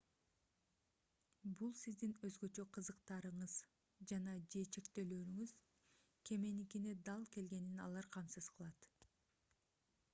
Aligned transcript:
бул 1.57 1.73
сиздин 1.81 2.13
өзгөчө 2.29 2.63
кызыктарыңыз 2.77 3.57
жана/же 4.11 4.63
чектөөлөрүңүз 4.77 5.53
кеменикине 6.29 6.95
дал 7.11 7.27
келгенин 7.37 7.83
алар 7.89 8.09
камсыз 8.17 8.49
кылат 8.57 8.89